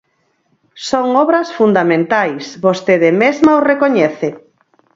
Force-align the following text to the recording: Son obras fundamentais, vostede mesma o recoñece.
Son 0.89 1.07
obras 1.23 1.47
fundamentais, 1.59 2.43
vostede 2.65 3.09
mesma 3.21 3.57
o 3.59 3.65
recoñece. 3.71 4.29